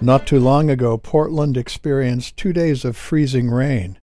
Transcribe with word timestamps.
Not 0.00 0.28
too 0.28 0.38
long 0.38 0.70
ago, 0.70 0.96
Portland 0.96 1.56
experienced 1.56 2.36
two 2.36 2.52
days 2.52 2.84
of 2.84 2.96
freezing 2.96 3.50
rain. 3.50 3.98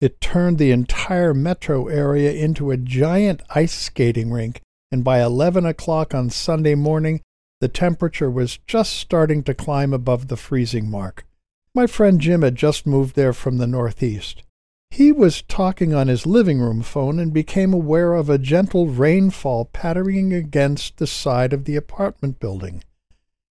It 0.00 0.20
turned 0.20 0.58
the 0.58 0.70
entire 0.70 1.34
metro 1.34 1.88
area 1.88 2.30
into 2.32 2.70
a 2.70 2.76
giant 2.76 3.42
ice 3.50 3.74
skating 3.74 4.30
rink, 4.30 4.60
and 4.92 5.02
by 5.02 5.20
11 5.20 5.66
o'clock 5.66 6.14
on 6.14 6.30
Sunday 6.30 6.76
morning, 6.76 7.22
the 7.60 7.66
temperature 7.66 8.30
was 8.30 8.58
just 8.68 8.92
starting 8.92 9.42
to 9.44 9.54
climb 9.54 9.92
above 9.92 10.28
the 10.28 10.36
freezing 10.36 10.88
mark. 10.88 11.26
My 11.74 11.88
friend 11.88 12.20
Jim 12.20 12.42
had 12.42 12.54
just 12.54 12.86
moved 12.86 13.16
there 13.16 13.32
from 13.32 13.58
the 13.58 13.66
Northeast. 13.66 14.44
He 14.90 15.10
was 15.10 15.42
talking 15.42 15.92
on 15.92 16.06
his 16.06 16.24
living 16.24 16.60
room 16.60 16.82
phone 16.82 17.18
and 17.18 17.32
became 17.32 17.74
aware 17.74 18.14
of 18.14 18.30
a 18.30 18.38
gentle 18.38 18.86
rainfall 18.86 19.64
pattering 19.64 20.32
against 20.32 20.98
the 20.98 21.06
side 21.08 21.52
of 21.52 21.64
the 21.64 21.74
apartment 21.74 22.38
building. 22.38 22.84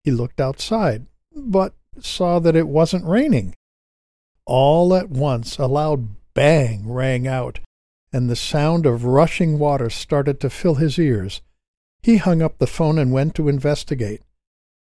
He 0.03 0.11
looked 0.11 0.41
outside 0.41 1.07
but 1.35 1.75
saw 1.99 2.39
that 2.39 2.57
it 2.57 2.69
wasn't 2.69 3.05
raining. 3.05 3.55
All 4.47 4.95
at 4.95 5.11
once 5.11 5.59
a 5.59 5.67
loud 5.67 6.09
bang 6.35 6.91
rang 6.91 7.27
out, 7.27 7.61
and 8.13 8.29
the 8.29 8.37
sound 8.37 8.87
of 8.87 9.05
rushing 9.05 9.59
water 9.59 9.91
started 9.91 10.41
to 10.41 10.51
fill 10.51 10.77
his 10.77 10.99
ears. 10.99 11.43
He 12.03 12.17
hung 12.17 12.43
up 12.43 12.59
the 12.59 12.67
phone 12.67 12.99
and 12.99 13.13
went 13.13 13.35
to 13.35 13.49
investigate. 13.49 14.23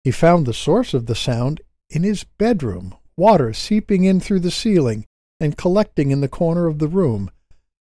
He 0.05 0.11
found 0.11 0.47
the 0.47 0.55
source 0.55 0.95
of 0.95 1.07
the 1.07 1.15
sound 1.15 1.61
in 1.91 2.03
his 2.03 2.25
bedroom, 2.25 2.95
water 3.17 3.53
seeping 3.53 4.05
in 4.05 4.21
through 4.21 4.41
the 4.41 4.51
ceiling 4.51 5.07
and 5.39 5.57
collecting 5.57 6.11
in 6.11 6.21
the 6.21 6.29
corner 6.29 6.67
of 6.67 6.79
the 6.79 6.89
room. 6.89 7.31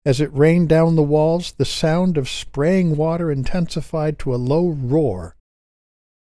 As 0.07 0.21
it 0.21 0.35
rained 0.35 0.69
down 0.69 0.97
the 0.97 1.03
walls, 1.03 1.53
the 1.53 1.65
sound 1.65 2.19
of 2.19 2.29
spraying 2.29 2.97
water 2.97 3.31
intensified 3.31 4.19
to 4.21 4.35
a 4.35 4.37
low 4.37 4.69
roar. 4.69 5.37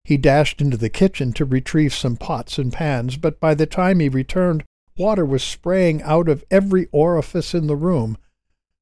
He 0.04 0.18
dashed 0.18 0.60
into 0.60 0.78
the 0.78 0.90
kitchen 0.90 1.32
to 1.34 1.46
retrieve 1.46 1.94
some 1.94 2.18
pots 2.18 2.58
and 2.58 2.74
pans, 2.74 3.18
but 3.18 3.40
by 3.40 3.54
the 3.54 3.66
time 3.66 4.00
he 4.00 4.10
returned, 4.10 4.64
water 4.98 5.26
was 5.26 5.44
spraying 5.44 6.02
out 6.02 6.28
of 6.28 6.44
every 6.52 6.88
orifice 6.92 7.54
in 7.54 7.68
the 7.68 7.76
room 7.76 8.18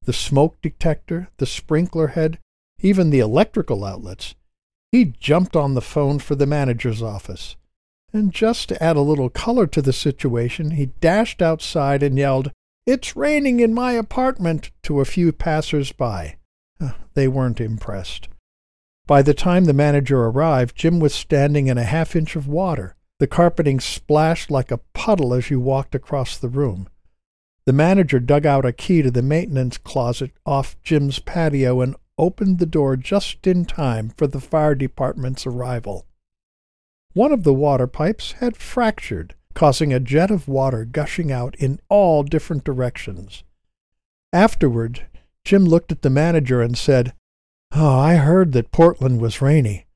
the 0.04 0.12
smoke 0.12 0.60
detector, 0.60 1.28
the 1.36 1.46
sprinkler 1.46 2.08
head, 2.08 2.40
even 2.80 3.10
the 3.10 3.20
electrical 3.20 3.84
outlets. 3.84 4.34
He 4.90 5.14
jumped 5.20 5.54
on 5.54 5.74
the 5.74 5.80
phone 5.80 6.18
for 6.18 6.34
the 6.34 6.46
manager's 6.46 7.00
office. 7.00 7.54
And 8.12 8.32
just 8.32 8.68
to 8.68 8.82
add 8.82 8.96
a 8.96 9.00
little 9.00 9.30
color 9.30 9.66
to 9.68 9.80
the 9.80 9.92
situation, 9.92 10.72
he 10.72 10.86
dashed 11.00 11.40
outside 11.40 12.02
and 12.02 12.18
yelled, 12.18 12.50
It's 12.84 13.16
raining 13.16 13.60
in 13.60 13.72
my 13.72 13.92
apartment 13.92 14.70
to 14.82 15.00
a 15.00 15.06
few 15.06 15.32
passers 15.32 15.92
by. 15.92 16.36
Uh, 16.80 16.90
they 17.14 17.28
weren't 17.28 17.60
impressed. 17.60 18.28
By 19.12 19.20
the 19.20 19.34
time 19.34 19.66
the 19.66 19.74
manager 19.74 20.24
arrived, 20.24 20.74
Jim 20.74 20.98
was 20.98 21.12
standing 21.12 21.66
in 21.66 21.76
a 21.76 21.84
half 21.84 22.16
inch 22.16 22.34
of 22.34 22.48
water. 22.48 22.96
The 23.18 23.26
carpeting 23.26 23.78
splashed 23.78 24.50
like 24.50 24.70
a 24.70 24.80
puddle 24.94 25.34
as 25.34 25.50
you 25.50 25.60
walked 25.60 25.94
across 25.94 26.38
the 26.38 26.48
room. 26.48 26.88
The 27.66 27.74
manager 27.74 28.18
dug 28.20 28.46
out 28.46 28.64
a 28.64 28.72
key 28.72 29.02
to 29.02 29.10
the 29.10 29.20
maintenance 29.20 29.76
closet 29.76 30.30
off 30.46 30.80
Jim's 30.82 31.18
patio 31.18 31.82
and 31.82 31.94
opened 32.16 32.58
the 32.58 32.64
door 32.64 32.96
just 32.96 33.46
in 33.46 33.66
time 33.66 34.08
for 34.16 34.26
the 34.26 34.40
fire 34.40 34.74
department's 34.74 35.46
arrival. 35.46 36.06
One 37.12 37.32
of 37.32 37.44
the 37.44 37.52
water 37.52 37.86
pipes 37.86 38.32
had 38.40 38.56
fractured, 38.56 39.34
causing 39.52 39.92
a 39.92 40.00
jet 40.00 40.30
of 40.30 40.48
water 40.48 40.86
gushing 40.86 41.30
out 41.30 41.54
in 41.56 41.80
all 41.90 42.22
different 42.22 42.64
directions. 42.64 43.44
Afterward, 44.32 45.06
Jim 45.44 45.66
looked 45.66 45.92
at 45.92 46.00
the 46.00 46.08
manager 46.08 46.62
and 46.62 46.78
said, 46.78 47.12
Oh, 47.74 47.98
I 47.98 48.16
heard 48.16 48.52
that 48.52 48.70
Portland 48.70 49.18
was 49.18 49.40
rainy, 49.40 49.86